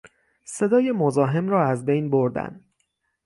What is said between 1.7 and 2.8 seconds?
بین بردن